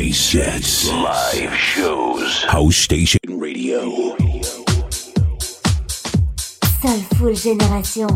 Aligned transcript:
Sets, 0.00 0.90
live 0.90 1.54
shows, 1.54 2.42
house 2.44 2.76
station 2.76 3.20
radio. 3.28 4.16
Soulful 6.82 7.34
Génération. 7.34 8.08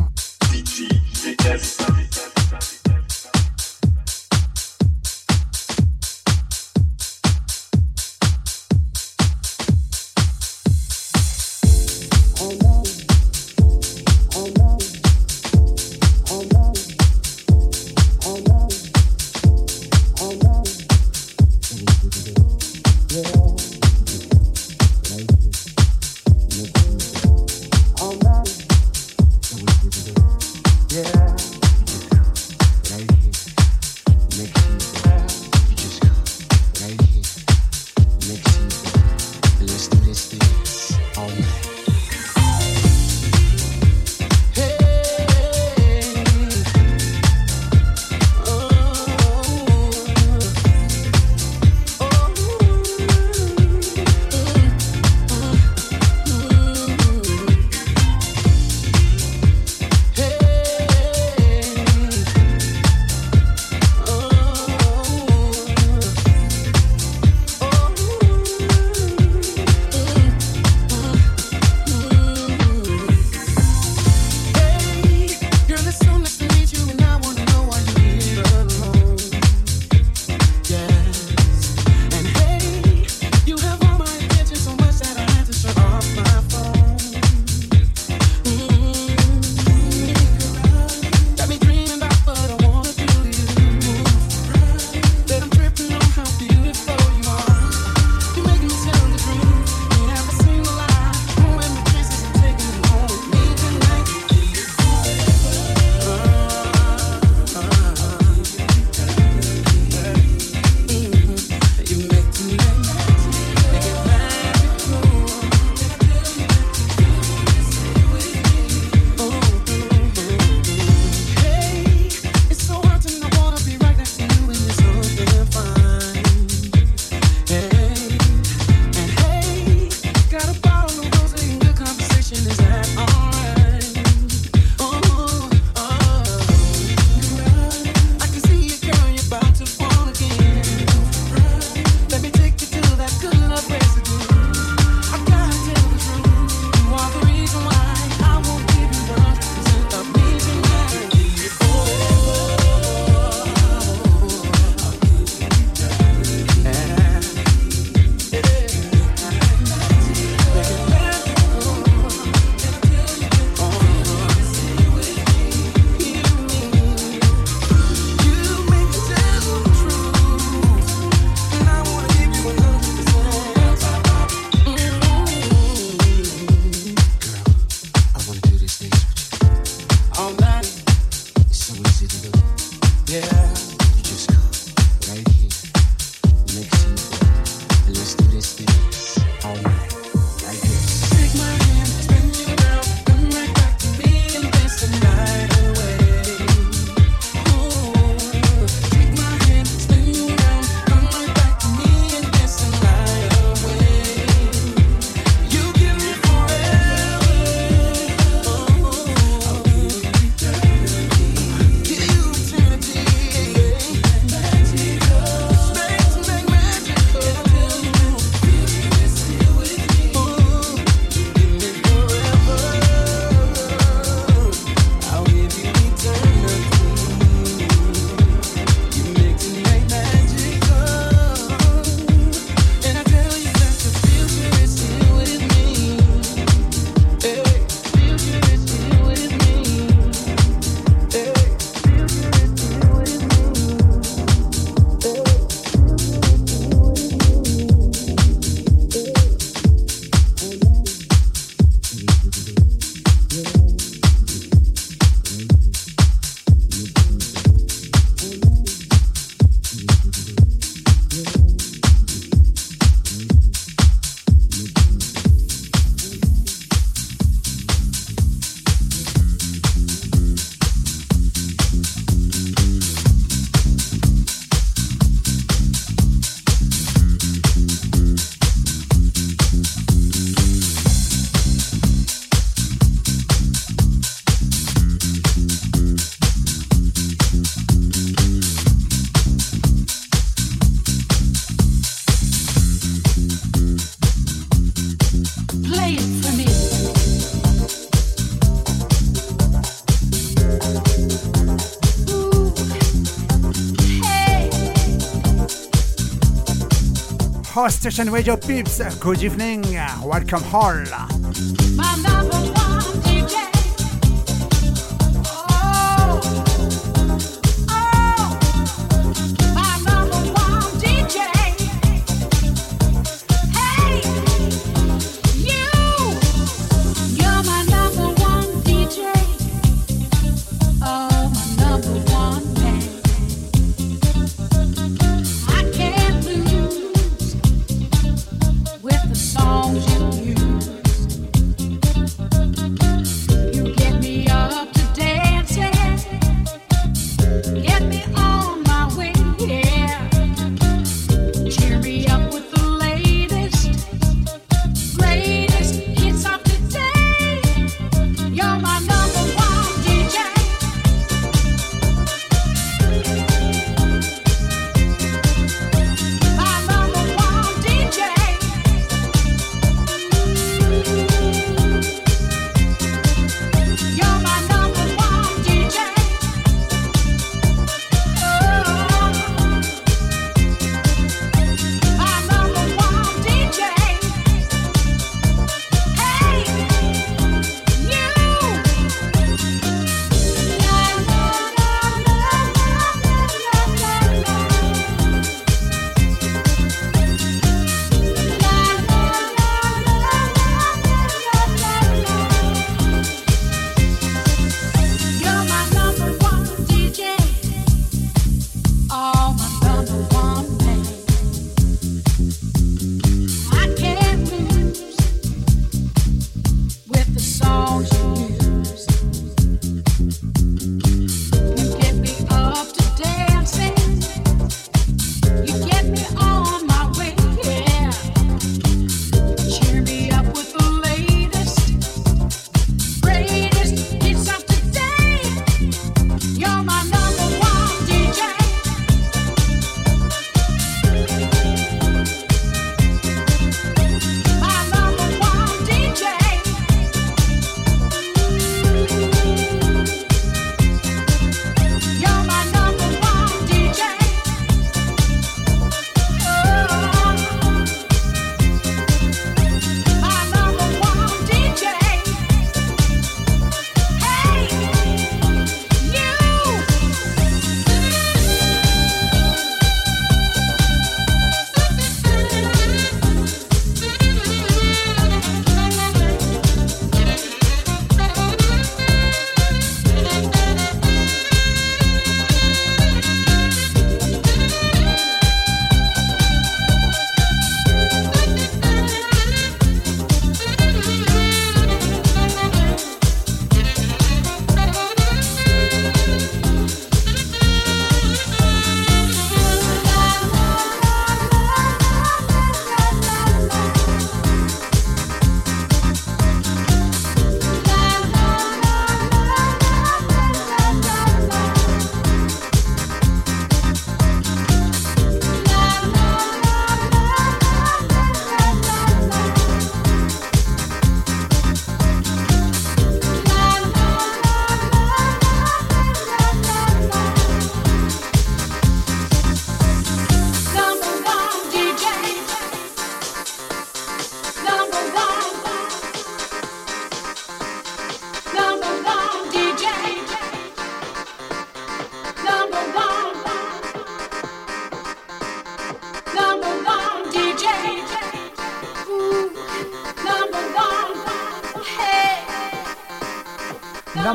Station 307.70 308.10
Radio 308.10 308.36
Peeps, 308.36 308.80
good 308.96 309.22
evening, 309.22 309.62
welcome 310.02 310.42
all. 310.42 310.86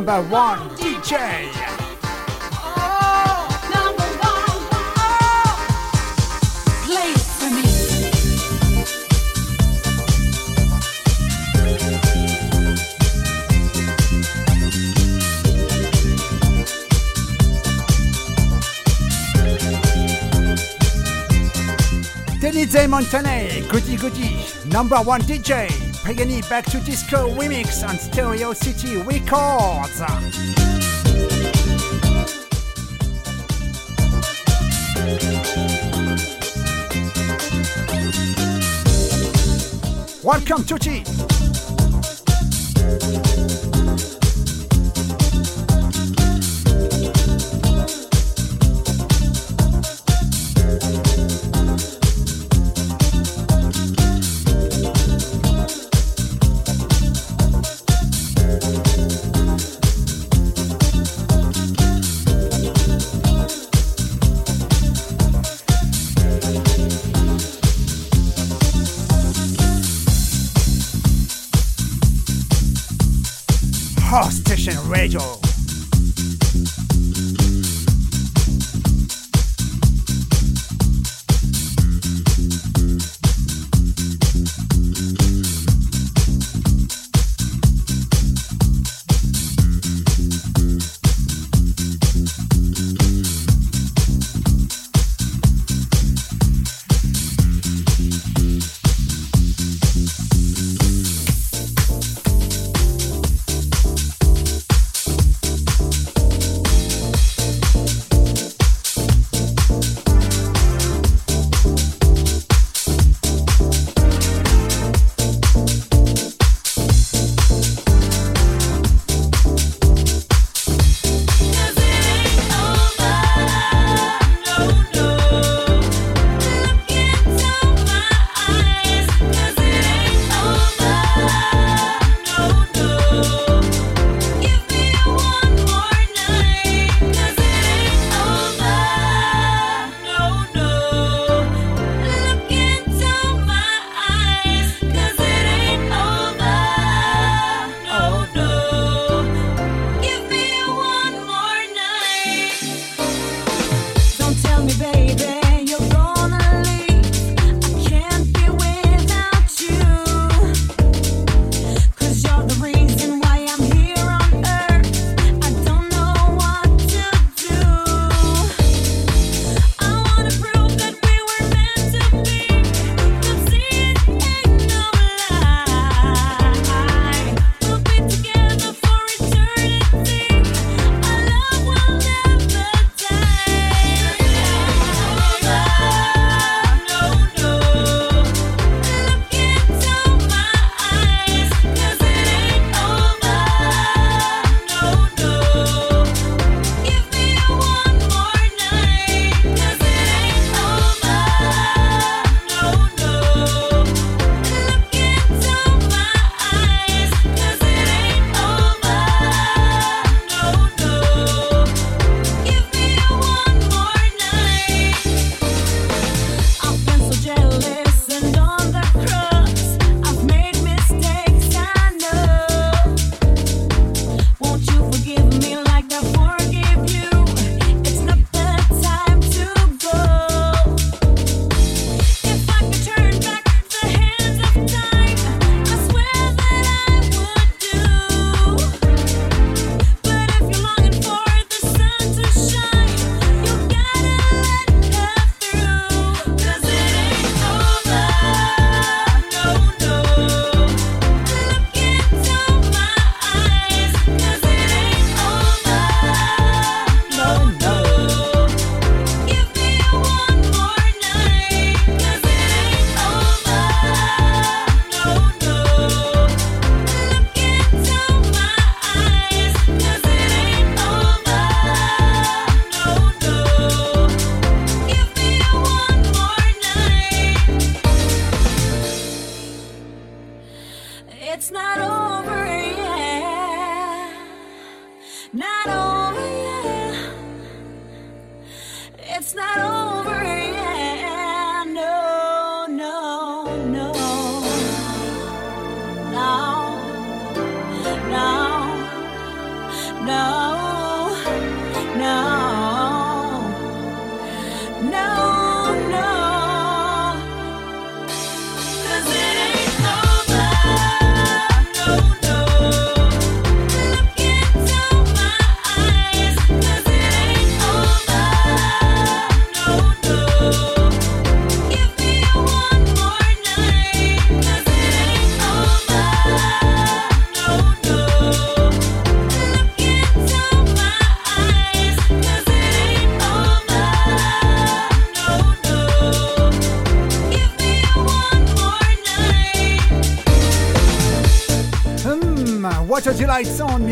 Number 0.03 0.29
one 0.29 0.59
DJ. 0.75 1.47
Denise 22.41 22.89
Montana, 22.89 23.61
Goody 23.69 23.95
Goody, 23.95 24.45
number 24.65 24.97
one 24.97 25.21
DJ. 25.21 25.92
Pagani 26.03 26.41
Back 26.49 26.65
to 26.65 26.81
Disco 26.81 27.29
remix 27.35 27.87
on 27.87 27.97
Stereo 27.97 28.51
City 28.51 28.97
Records. 28.97 30.01
Welcome 40.21 40.63
Tucci. 40.63 41.32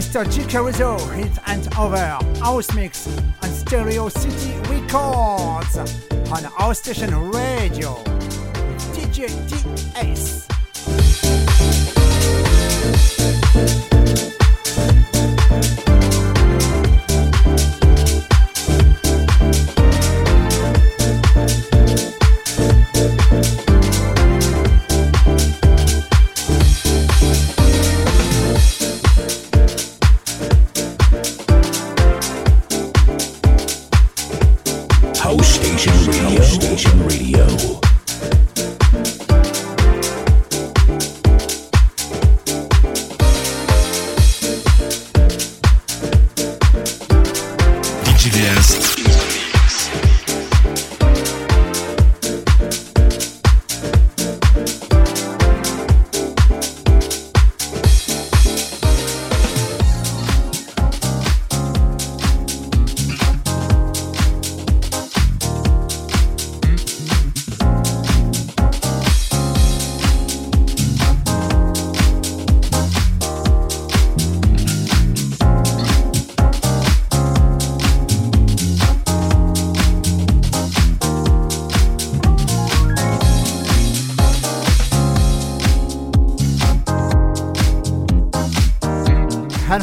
Mr. 0.01 0.25
G. 0.33 0.41
Caruso, 0.51 0.97
Hit 1.09 1.37
and 1.45 1.67
Over, 1.77 2.17
House 2.39 2.73
Mix 2.73 3.07
on 3.43 3.49
Stereo 3.51 4.09
City 4.09 4.57
Records 4.67 5.77
on 6.31 6.43
our 6.57 6.73
station 6.73 7.15
radio. 7.29 7.93
DJ 8.95 9.27
DS. 9.93 10.47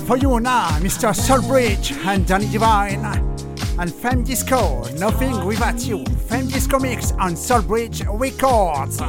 For 0.08 0.16
you 0.16 0.40
now, 0.40 0.70
Mr. 0.80 1.12
Soulbridge 1.14 1.92
and 2.06 2.26
Danny 2.26 2.48
Divine. 2.48 3.04
And 3.78 3.94
Femme 3.94 4.24
Disco, 4.24 4.82
Nothing 4.94 5.44
Without 5.44 5.84
You. 5.86 6.02
Femme 6.28 6.46
Disco 6.46 6.78
Mix 6.78 7.12
on 7.12 7.34
Soulbridge 7.34 8.06
Records. 8.18 9.02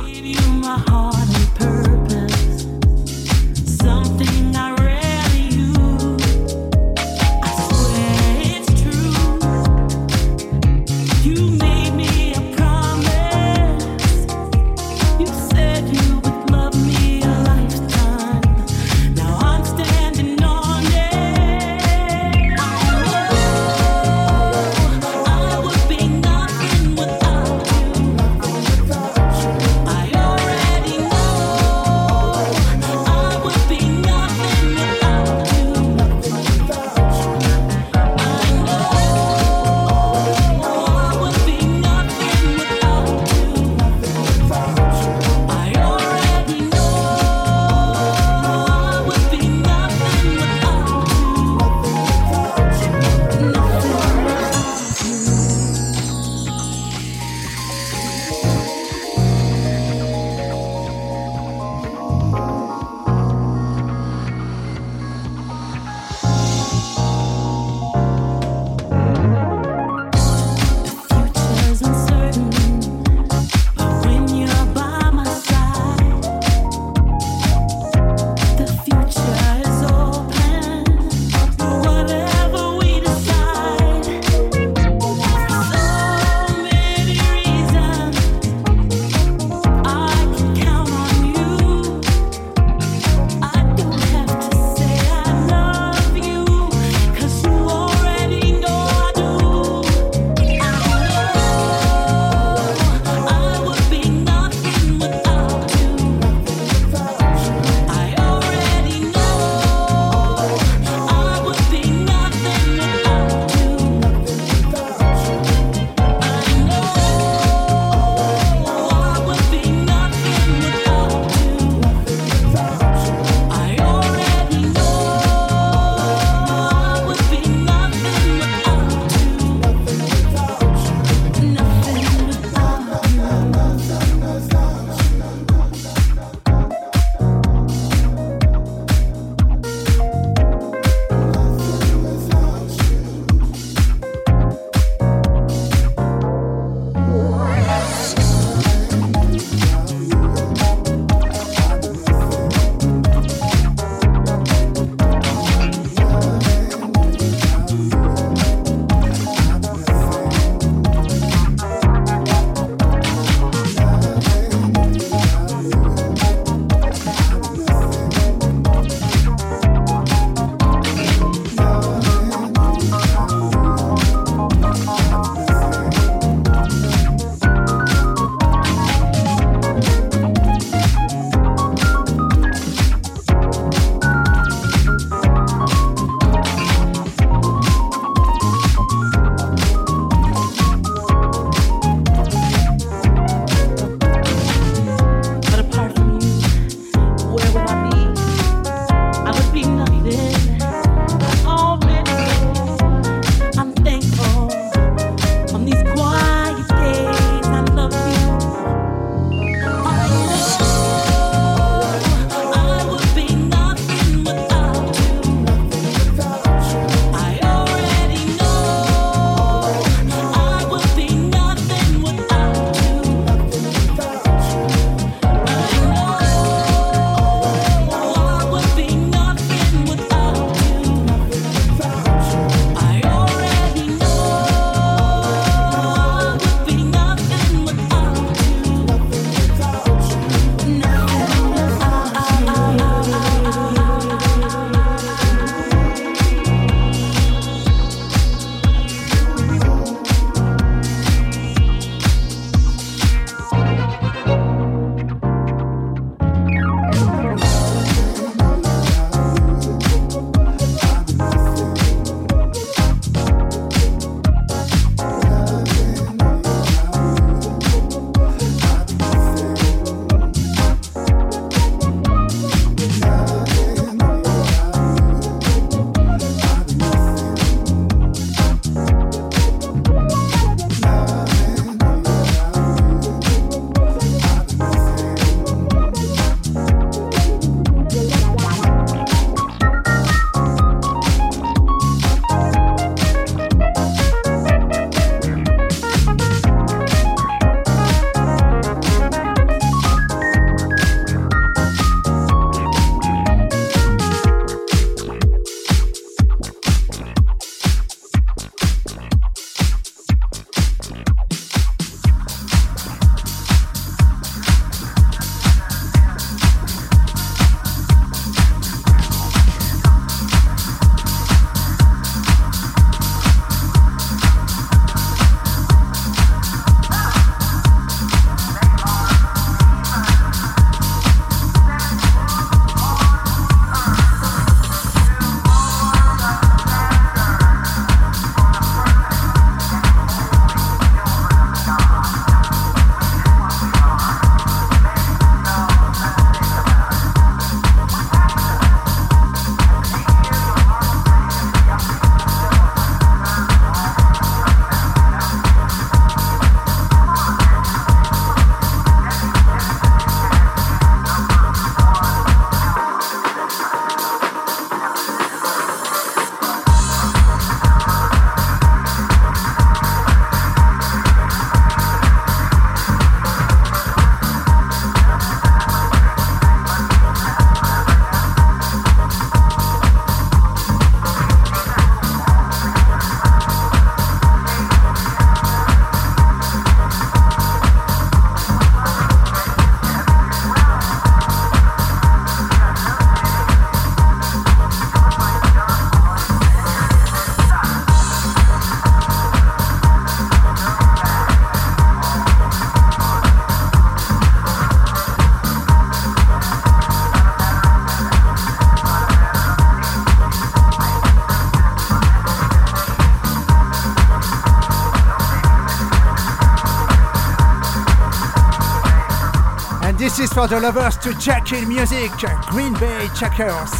Is 420.29 420.33
for 420.33 420.47
the 420.47 420.59
lovers 420.59 420.97
to 420.97 421.13
check 421.19 421.51
in 421.51 421.67
music, 421.67 422.11
Green 422.47 422.73
Bay 422.73 423.07
Checkers, 423.15 423.71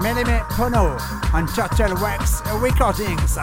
Meleme 0.00 0.40
Pono, 0.50 0.98
and 1.34 1.48
Turtle 1.48 1.94
Wax 2.02 2.42
Recordings. 2.58 3.36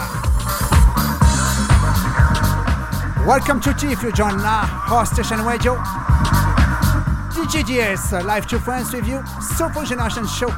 Welcome 3.26 3.60
to 3.62 3.74
T 3.74 3.92
if 3.92 4.04
you 4.04 4.12
join 4.12 4.38
now, 4.38 4.66
House 4.66 5.12
Station 5.12 5.44
Radio. 5.44 5.76
DJ 7.32 7.66
DS, 7.66 8.12
live 8.12 8.48
to 8.48 8.60
friends 8.60 8.94
you, 8.94 9.24
Super 9.58 9.84
Generation 9.84 10.28
Show. 10.28 10.50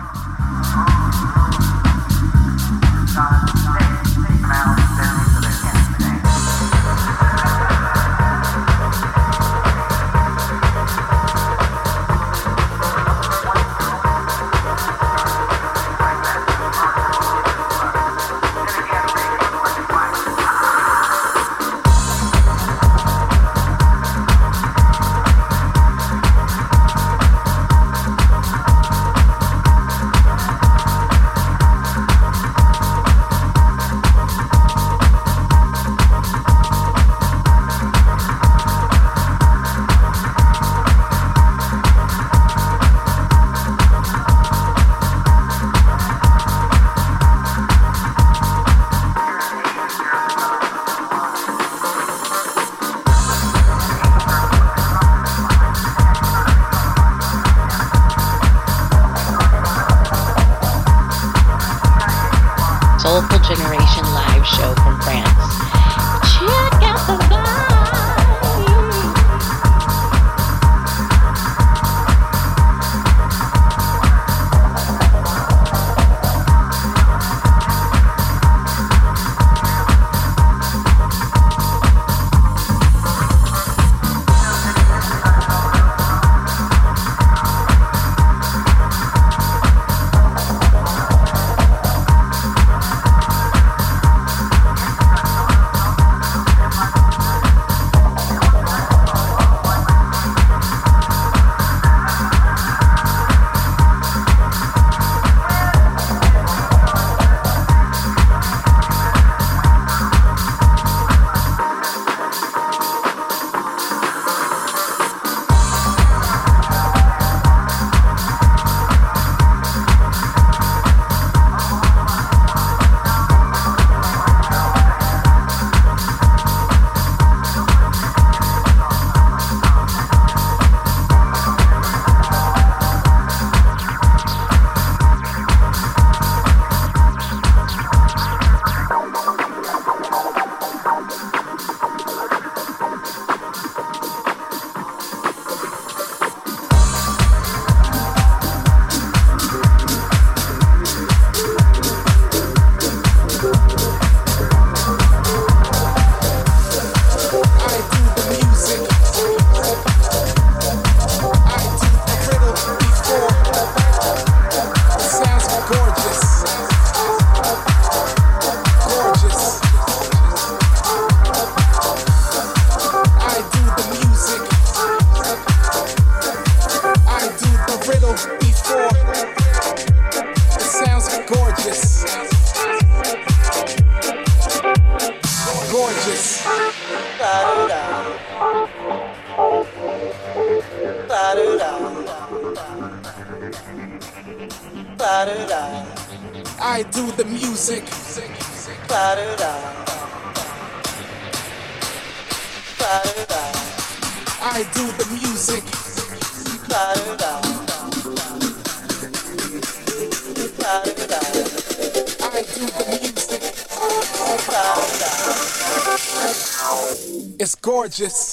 just 217.93 218.32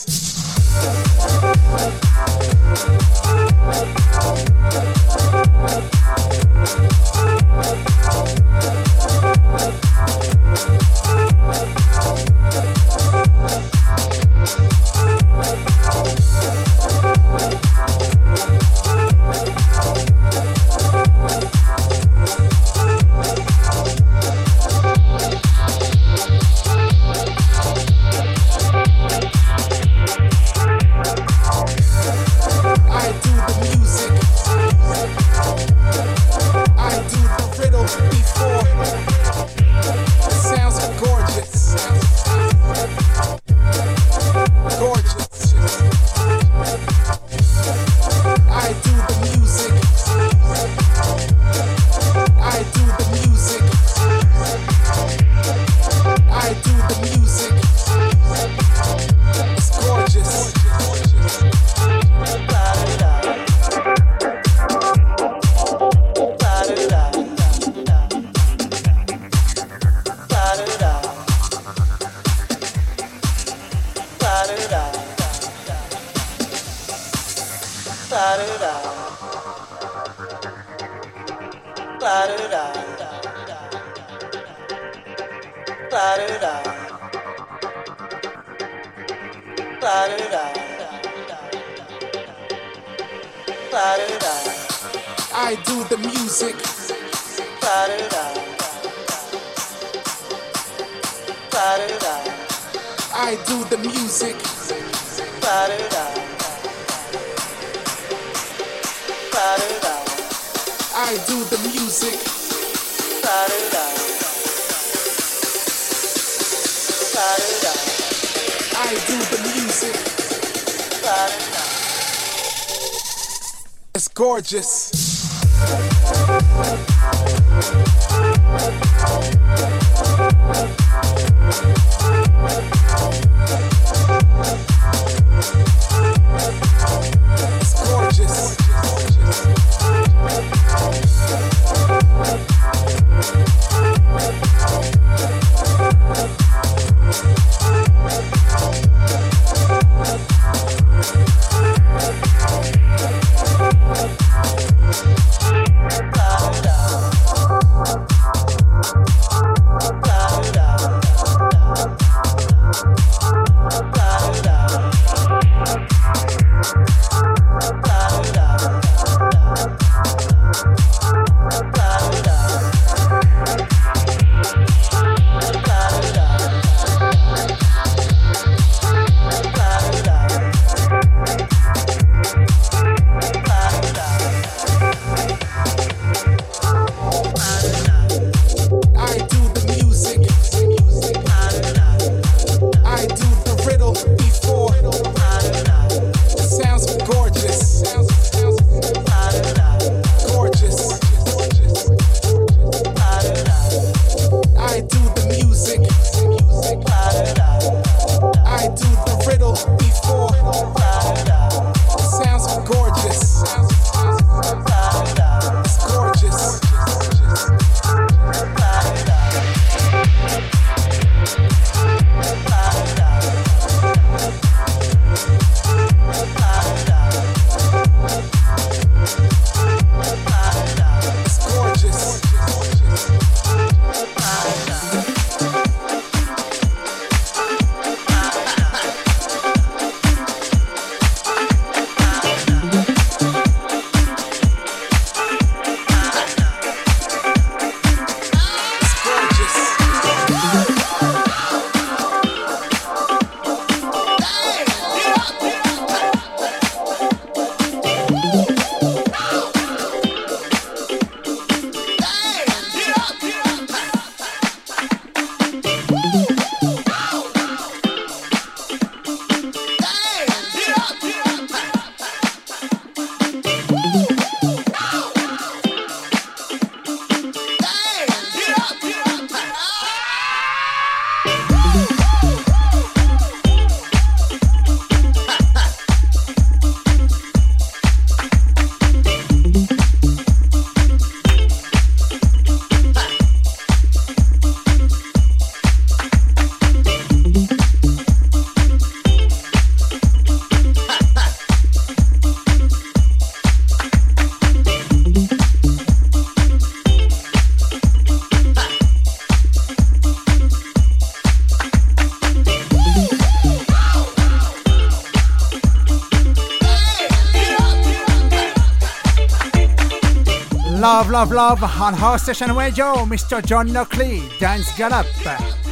love, 321.20 321.33
love 321.33 321.62
on 321.83 321.92
House 321.92 322.22
Station 322.22 322.56
Radio, 322.56 322.94
Mr. 323.04 323.44
John 323.44 323.70
Knockley, 323.70 324.22
Dance 324.38 324.74
Gallop, 324.78 325.06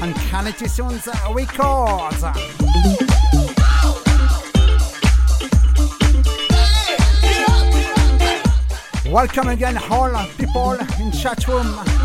and 0.02 0.14
Kennedy 0.14 0.68
Soons 0.68 1.08
Records. 1.32 2.22
Welcome 9.10 9.48
again, 9.48 9.78
all 9.90 10.26
people 10.36 10.72
in 11.00 11.12
chat 11.12 11.48
room. 11.48 11.97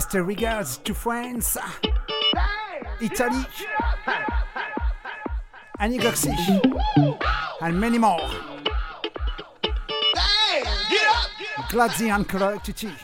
Best 0.00 0.14
regards 0.14 0.78
to 0.78 0.94
France, 0.94 1.58
Italy, 3.02 3.44
Anigoxi, 5.78 6.32
and 7.60 7.78
many 7.78 7.98
more. 7.98 8.30
Gladzy 11.68 12.08
and 12.08 12.26
Correctity. 12.26 12.96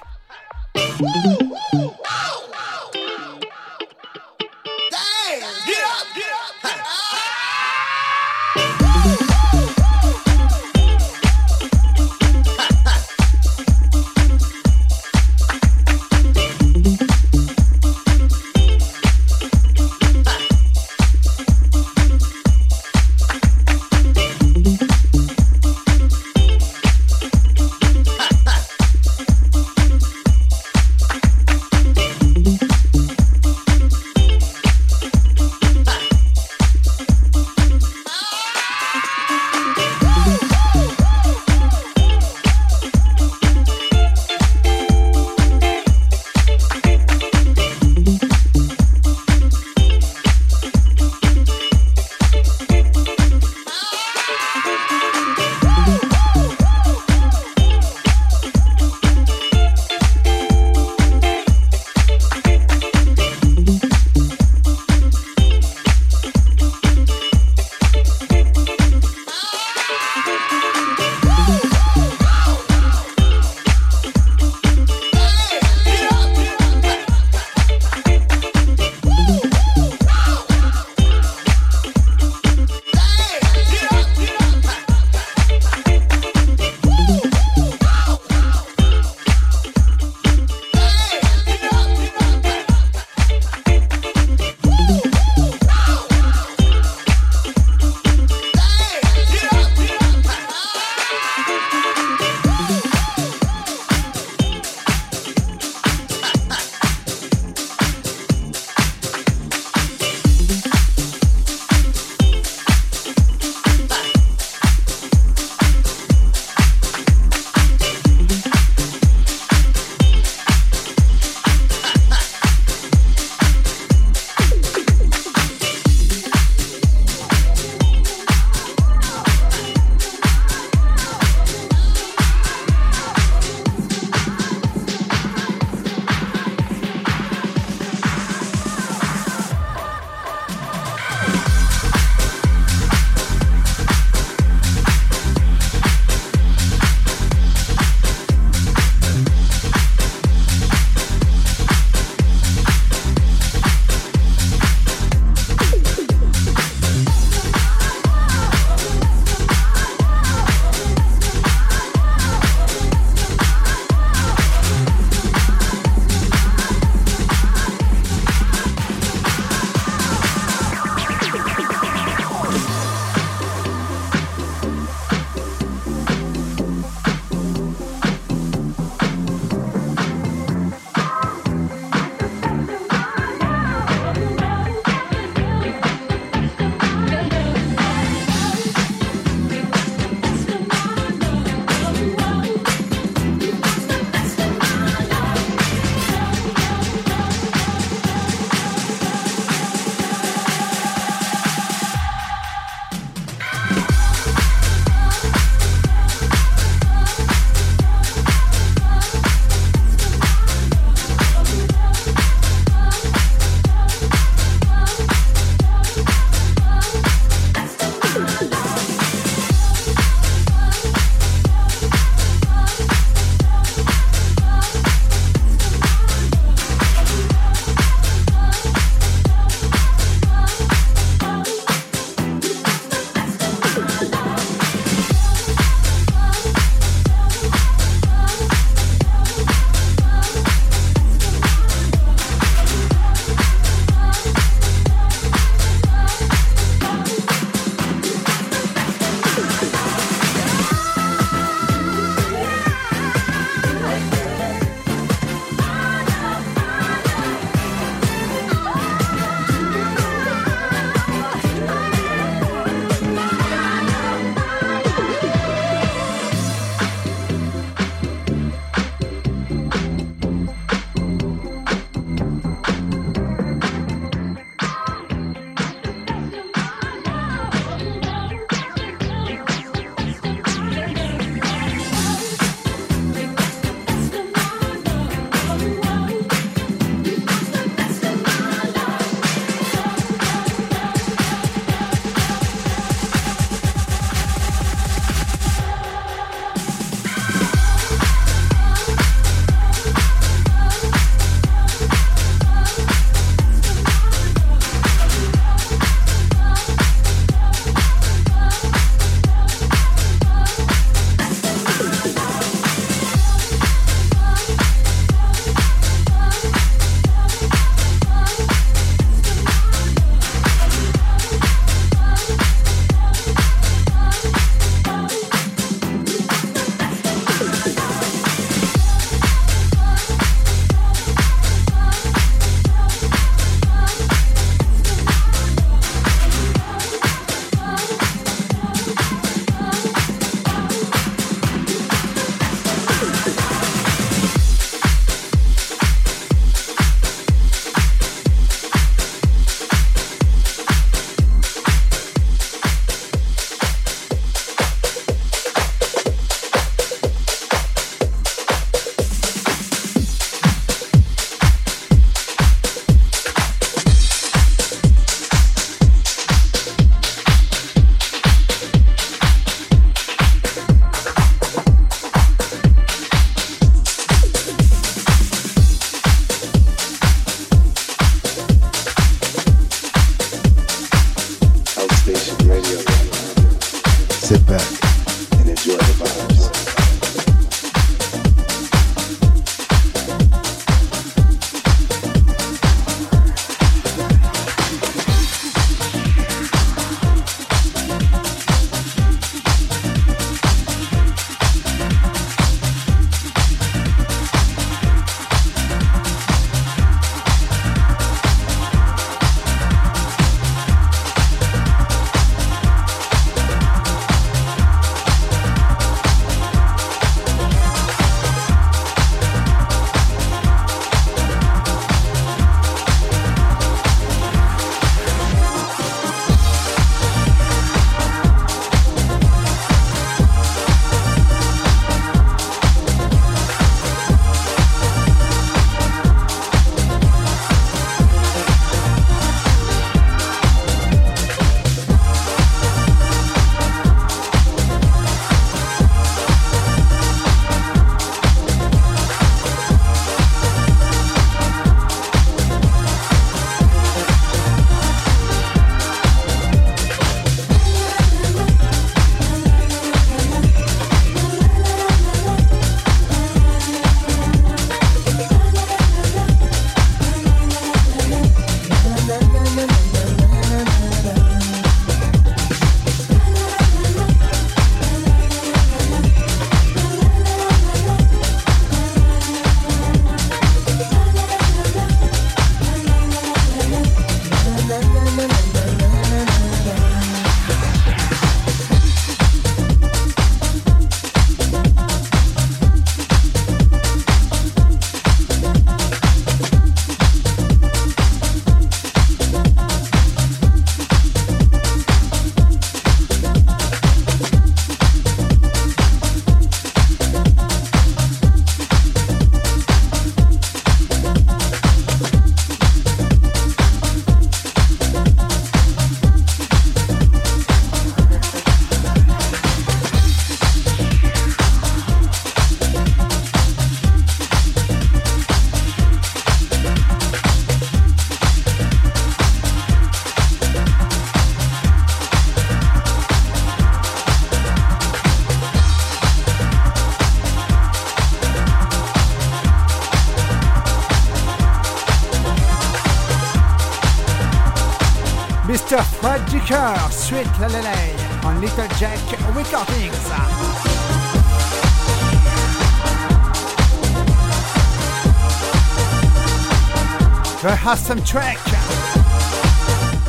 Awesome 557.96 558.04
track 558.04 558.36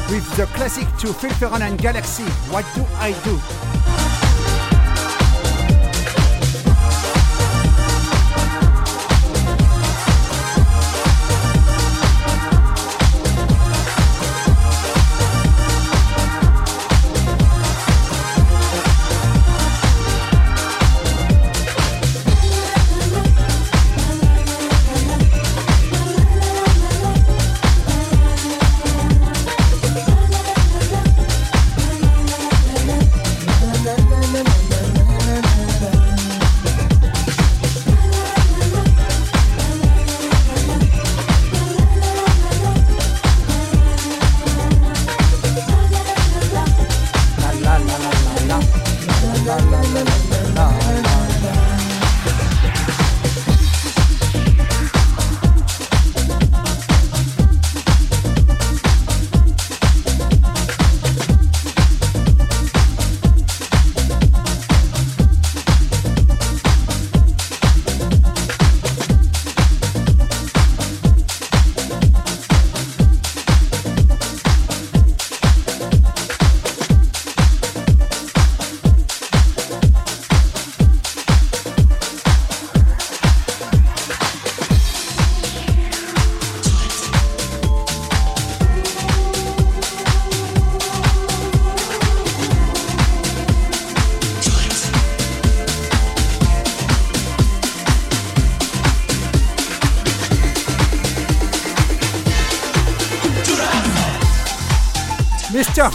with 0.09 0.35
the 0.37 0.45
classic 0.47 0.87
to 0.97 1.07
Filferon 1.07 1.61
and 1.61 1.79
Galaxy. 1.79 2.23
What 2.51 2.65
do 2.75 2.85
I 2.95 3.11
do? 3.23 3.76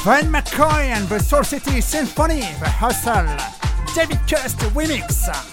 Van 0.04 0.24
McCoy 0.32 0.86
and 0.86 1.08
the 1.08 1.20
Soul 1.20 1.44
City 1.44 1.80
Symphony, 1.80 2.40
The 2.40 2.68
Hustle, 2.68 3.24
David 3.94 4.18
Cust 4.28 4.58
remix. 4.74 5.51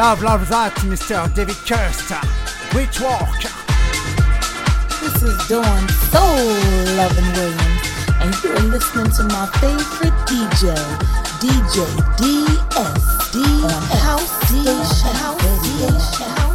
Love, 0.00 0.22
love 0.22 0.48
that, 0.48 0.72
Mr. 0.88 1.28
David 1.34 1.56
Kirst. 1.68 2.08
Great 2.70 2.98
work. 3.02 3.42
This 4.98 5.22
is 5.22 5.36
Dawn 5.46 5.88
Soul 6.08 6.40
Loving 6.96 7.30
Williams, 7.36 7.84
and 8.18 8.32
you're 8.42 8.70
listening 8.72 9.10
to 9.12 9.24
my 9.24 9.44
favorite 9.60 10.16
DJ, 10.24 10.72
DJ 11.36 11.84
DSD 12.16 13.44
on 13.68 13.82
House 13.98 14.48
Station. 14.48 15.14
House. 15.16 16.49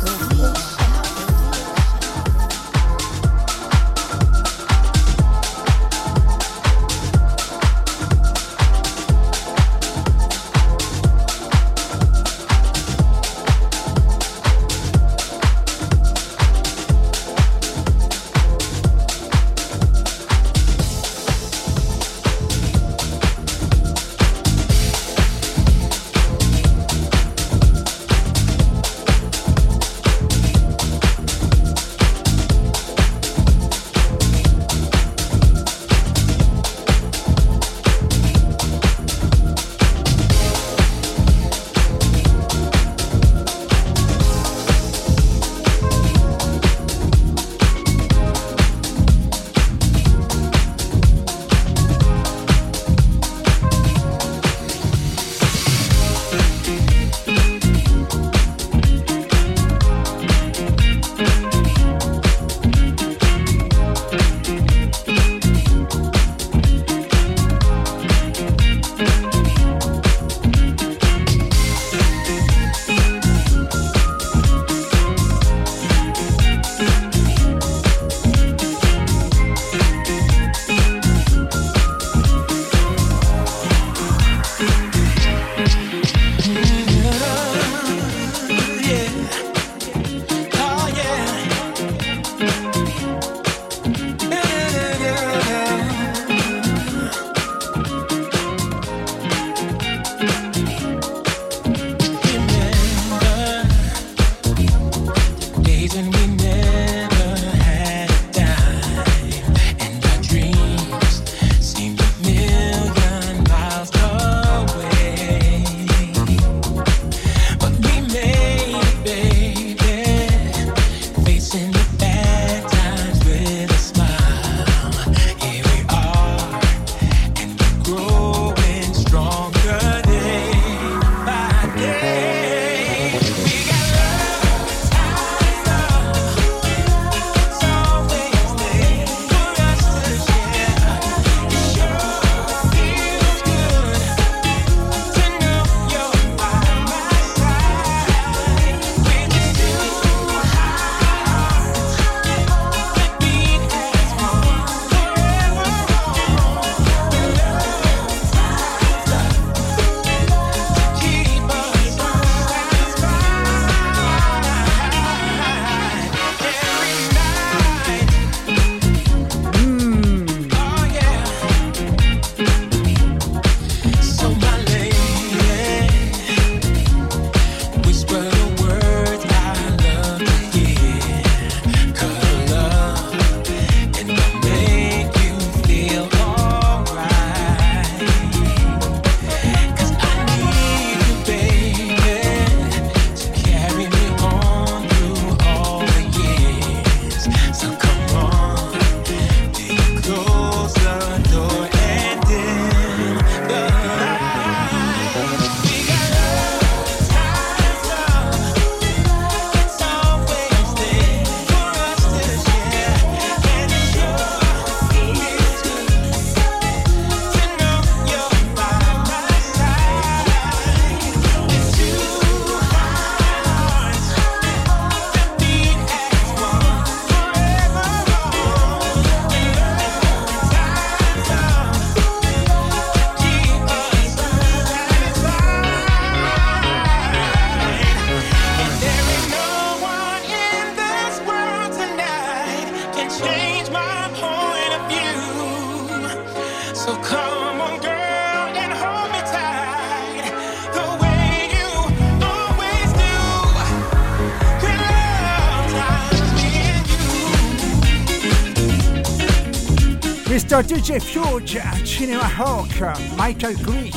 DJ 260.85 261.01
Fuge, 261.01 261.59
Chinema 261.83 262.21
Hawk, 262.21 262.69
Michael 263.17 263.55
Gree, 263.63 263.91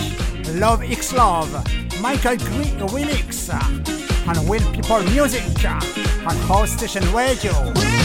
Love 0.59 0.83
X 0.83 1.13
Love, 1.13 1.53
Michael 2.01 2.39
Gree 2.39 2.73
Remix, 2.89 3.51
and 4.27 4.49
Will 4.49 4.65
People 4.73 5.03
Music 5.13 5.43
on 5.67 6.35
House 6.49 6.71
Station 6.71 7.05
Radio. 7.13 7.98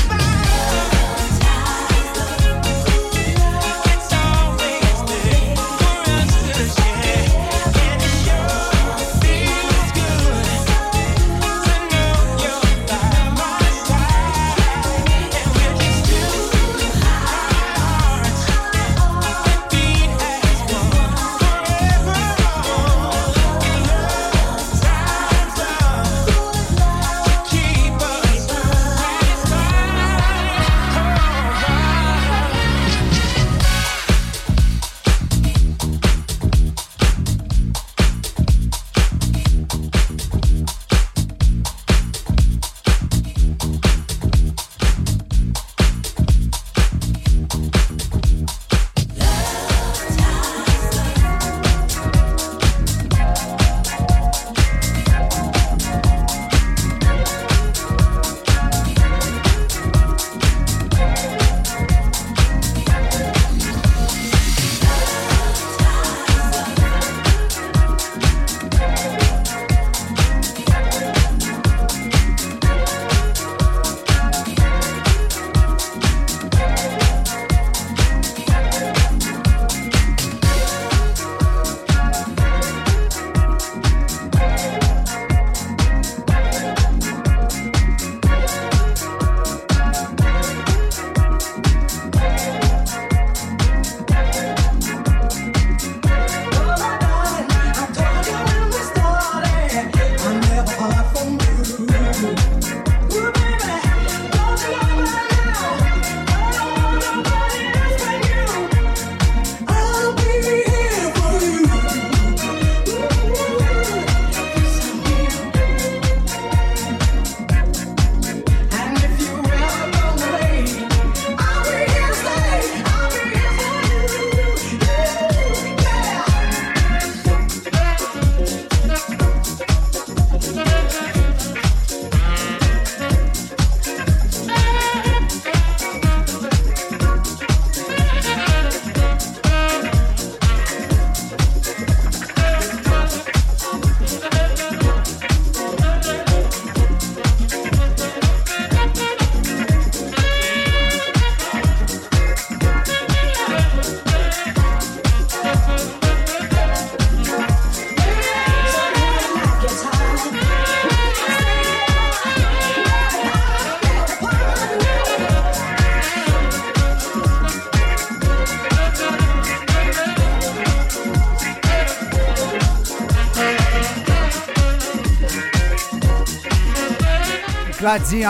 Cladzi 177.83 178.23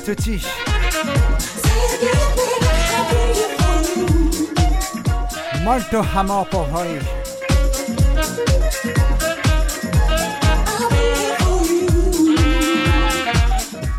to 0.00 0.14
Tish. 0.16 0.44
Molto 5.62 6.04
amato 6.12 6.66
hoy. 6.72 6.98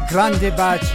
Grande 0.10 0.52
baci. 0.52 0.87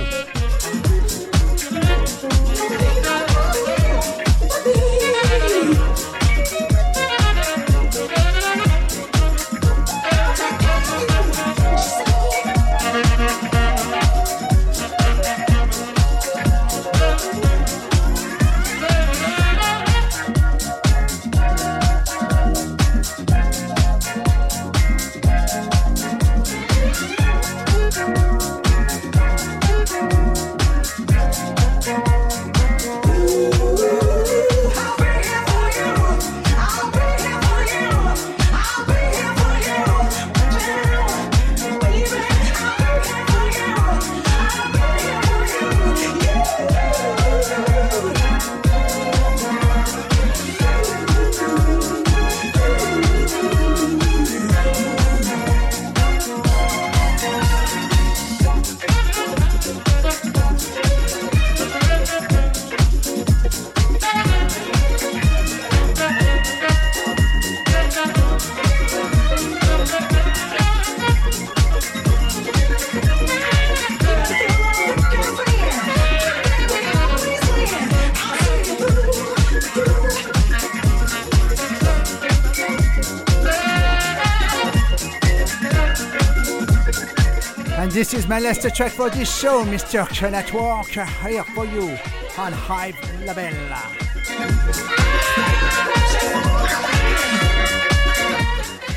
This 88.02 88.14
is 88.14 88.26
my 88.26 88.40
last 88.40 88.62
track 88.74 88.90
for 88.90 89.10
this 89.10 89.32
show, 89.32 89.64
Mr. 89.64 90.28
Network, 90.28 90.88
here 90.88 91.44
for 91.54 91.64
you 91.64 91.96
on 92.36 92.52
Hype 92.52 92.96
Labella. 93.24 93.78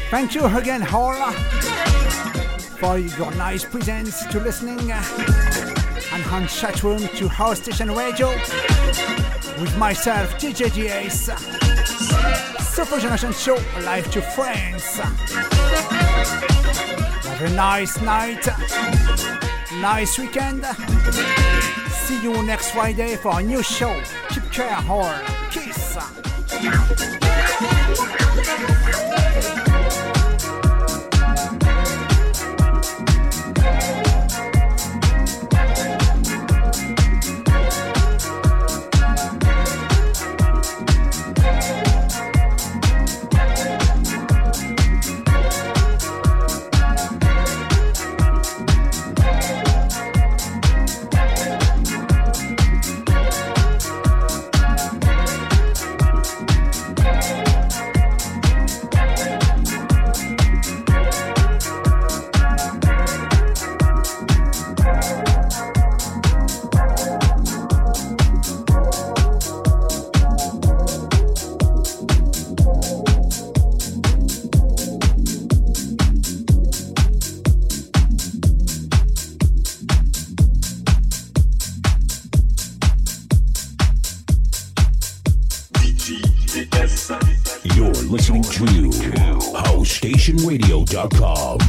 Thank 0.10 0.34
you 0.34 0.46
again, 0.46 0.82
Hola, 0.82 1.34
for 2.80 2.98
your 2.98 3.32
nice 3.36 3.64
presence 3.64 4.26
to 4.26 4.40
listening 4.40 4.92
and 4.92 6.26
on 6.32 6.48
chat 6.48 6.82
room 6.82 7.08
to 7.08 7.28
House 7.28 7.62
Station 7.62 7.92
Radio 7.92 8.30
with 9.60 9.78
myself, 9.78 10.34
DJ 10.40 10.72
GS. 10.74 11.30
Super 12.74 13.00
Generation 13.00 13.34
Show, 13.34 13.60
live 13.82 14.10
to 14.10 14.22
friends. 14.24 15.00
Have 17.36 17.52
a 17.52 17.56
nice 17.56 18.00
night, 18.00 18.48
nice 19.82 20.18
weekend. 20.18 20.66
See 21.90 22.22
you 22.22 22.44
next 22.44 22.72
Friday 22.72 23.16
for 23.16 23.40
a 23.40 23.44
new 23.44 23.64
show. 23.64 24.02
Keep 24.30 24.52
care, 24.52 24.78
all. 24.88 25.14
Kiss. 25.52 25.98
HouseStationRadio.com. 90.86 91.65